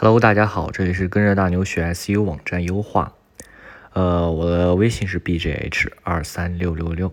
[0.00, 3.14] Hello，大家好，这里是跟着大牛学 SEO 网站优化。
[3.94, 7.12] 呃，我的微信是 bjh 二三六六六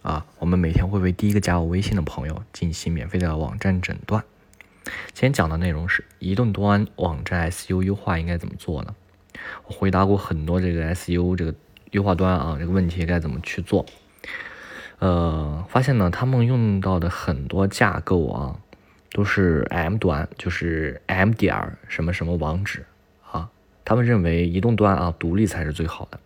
[0.00, 0.24] 啊。
[0.38, 4.24] 我们每天会为第一个加我微信的朋友进行免费的网站诊断。
[5.12, 8.94] 今天讲的内容是移动端网站 SEO 优化应该怎么做呢？
[9.66, 11.54] 我回答过很多这个 SEO 这个
[11.90, 13.84] 优化端啊这个问题该怎么去做。
[15.00, 18.56] 呃，发现呢，他们用到的很多架构啊。
[19.12, 22.84] 都是 M 端，就是 M 点什么什么网址
[23.30, 23.50] 啊，
[23.84, 26.18] 他们认为移动端啊独立才是最好的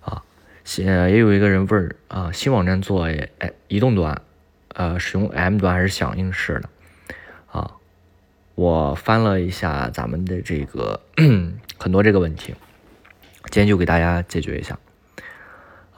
[0.00, 0.24] 啊。
[0.64, 4.20] 现也有一个人问啊，新网站做哎移动端，
[4.74, 6.68] 呃，使用 M 端还是响应式的
[7.52, 7.76] 啊？
[8.56, 11.00] 我翻了一下咱们的这个
[11.78, 12.54] 很多这个问题，
[13.44, 14.76] 今天就给大家解决一下，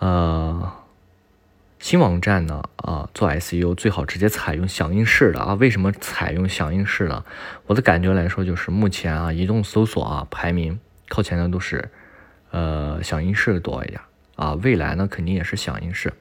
[0.01, 0.73] 呃。
[1.83, 5.55] 新网站呢，啊，做 SEO 最好直接采用响应式的啊。
[5.55, 7.25] 为什么采用响应式呢？
[7.67, 11.91] 我的感觉来说，就是目前啊，移动搜索啊排名靠前的都是，
[12.53, 14.01] 呃，响应式的多一点
[14.37, 14.55] 啊。
[14.63, 16.13] 未来呢，肯定也是响应式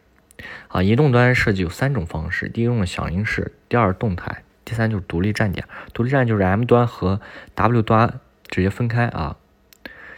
[0.68, 0.82] 啊。
[0.82, 5.68] 移动端设计有三种方式：第一种响应式，第二动态，第三就是独立站点。
[5.94, 7.22] 独立站就是 M 端和
[7.54, 9.38] W 端直接分开啊。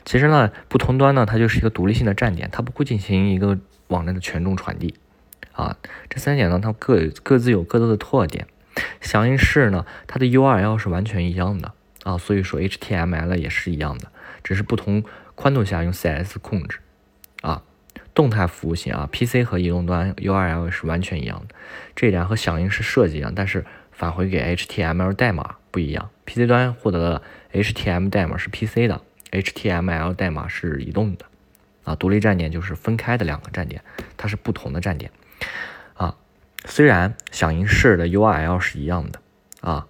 [0.06, 4.96] 其实呢，不同端呢，它就是一个独立性的站点，它不会进行一个网站的权重传递。
[5.54, 5.78] 啊，
[6.10, 8.46] 这三点呢，它各各自有各自的特点。
[9.00, 11.74] 响应式呢，它的 URL 是完全一样的
[12.04, 14.12] 啊，所以说 HTML 也是一样的，
[14.44, 15.04] 只是不同
[15.36, 16.80] 宽度下用 CS 控制
[17.42, 17.64] 啊。
[18.16, 21.56] 动态服务型啊，PC 和移动端 URL 是完全一样的，
[21.96, 26.10] 这一点和响应式设计一样，但是返回给 HTML 代码不一样。
[26.26, 27.22] PC 端获得的
[27.54, 31.26] HTML 代码是 PC 的，HTML 代码是移动的
[31.84, 31.96] 啊。
[31.96, 33.84] 独立站点就是分开的两个站点，
[34.16, 35.12] 它是不同的站点。
[35.96, 36.16] 啊
[36.66, 39.20] 虽然响应式的 URL 是一样的
[39.62, 39.88] 啊，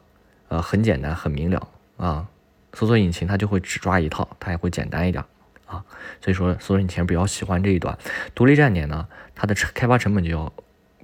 [0.47, 2.27] 呃，很简单，很明了啊，
[2.73, 5.23] 搜索引擎它就会只抓一套，它也会简单一点
[5.67, 5.85] 啊，
[6.19, 7.97] 所以说搜索引擎比较喜欢这一段。
[8.33, 10.51] 独立站点呢，它的开发成本就要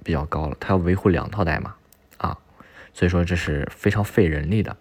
[0.02, 1.74] 比较高了，它要维护两套代码
[2.18, 2.36] 啊，
[2.92, 4.76] 所以说这是非常费人力的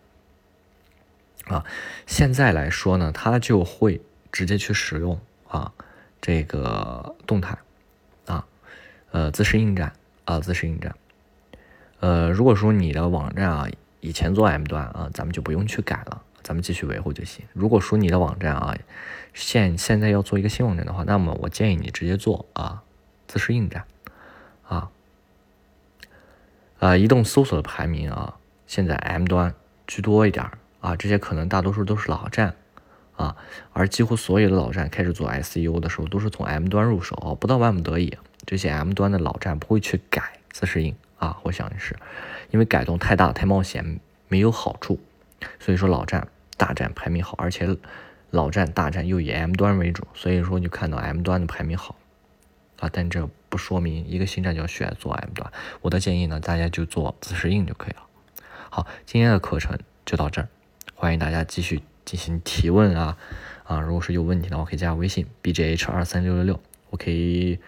[1.45, 1.63] 啊。
[2.07, 4.01] 现在来说呢，它就会
[4.31, 5.71] 直接去使用啊
[6.19, 7.57] 这个动态
[8.25, 8.45] 啊，
[9.11, 9.94] 呃，自适应站。
[10.29, 10.95] 啊，自适应站。
[12.01, 13.67] 呃，如果说你的网站啊，
[14.00, 17.44] 以前做 M 端啊，咱们就不用去改了，咱们继续维护就行。
[17.51, 18.78] 如果说你的网站啊，
[19.34, 22.84] 现现在要做一个新网站的话，那么我建议你直接做啊，
[23.28, 23.84] 自适应站。
[24.68, 24.91] 啊，
[26.78, 28.35] 啊，移动搜索的排名啊，
[28.68, 29.56] 现在 M 端
[29.88, 30.45] 居多一点
[30.79, 32.53] 啊，这些可能大多数都是老站
[33.16, 33.35] 啊，
[33.73, 38.16] 而几乎所有的老站开始做 SEO 的时候，都是从 M 端入手，不到万不得已。
[38.49, 41.95] 这些 M 端的老站不会去改自适应啊，我想是，
[42.49, 44.99] 因为改动太大太冒险，没有好处，
[45.59, 46.27] 所以说老站
[46.57, 47.77] 大站排名好，而且
[48.31, 51.95] 老站大站又以 M 端为主，所以说就看到 M 端的排名好
[52.79, 58.01] 啊，但这不说明一个新站就要选做 M 端，我的建议呢，大家就做自适应就可以了。
[58.71, 59.77] 好，今天的课程
[60.07, 60.47] 就到这儿，
[60.95, 63.15] 欢迎大家继续进行提问啊
[63.65, 66.59] 啊，如果是有问题的话，可以加微信 b j h 二三六六六，
[66.89, 67.59] 我可以。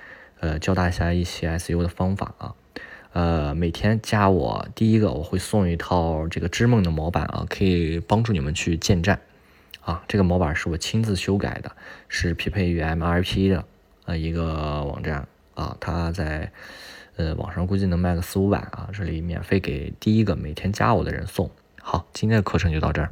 [0.41, 2.55] 呃，教大家一些 SU 的方法啊，
[3.13, 9.21] 呃，每天加我，第一个我会送一套这个织梦的模板啊，可以帮助你们去建站
[9.81, 10.03] 啊。
[10.07, 11.71] 这个模板是我亲自修改的，
[12.07, 13.65] 是匹配于 MRP 的
[14.05, 16.51] 呃一个网站啊，它在
[17.17, 21.51] 呃网上估计能卖个四五百啊，这里免费给第一个每天加我的人送。
[21.79, 23.11] 好，今天的课程就到这儿。